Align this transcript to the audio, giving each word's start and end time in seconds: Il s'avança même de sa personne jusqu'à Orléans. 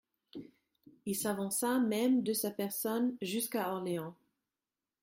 Il 1.05 1.15
s'avança 1.15 1.77
même 1.79 2.23
de 2.23 2.33
sa 2.33 2.49
personne 2.49 3.15
jusqu'à 3.21 3.71
Orléans. 3.71 4.15